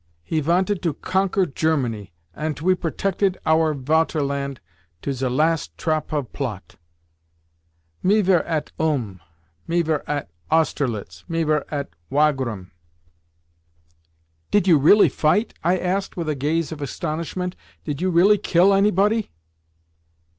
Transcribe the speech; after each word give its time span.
He 0.23 0.39
vanted 0.41 0.81
to 0.81 0.95
conquer 0.95 1.45
Germany, 1.45 2.11
ant 2.33 2.63
we 2.63 2.73
protected 2.73 3.37
our 3.45 3.75
Vaterland 3.75 4.57
to 5.03 5.13
ze 5.13 5.27
last 5.27 5.77
trop 5.77 6.11
of 6.11 6.33
plot. 6.33 6.75
Me 8.01 8.21
vere 8.21 8.39
at 8.45 8.71
Ulm, 8.79 9.19
me 9.67 9.83
vere 9.83 10.03
at 10.07 10.31
Austerlitz, 10.49 11.23
me 11.29 11.43
vere 11.43 11.65
at 11.69 11.91
Wagram." 12.09 12.71
"Did 14.49 14.67
you 14.67 14.79
really 14.79 15.07
fight?" 15.07 15.53
I 15.63 15.77
asked 15.77 16.17
with 16.17 16.29
a 16.29 16.33
gaze 16.35 16.71
of 16.71 16.81
astonishment 16.81 17.55
"Did 17.83 18.01
you 18.01 18.09
really 18.09 18.39
kill 18.39 18.73
anybody?" 18.73 19.29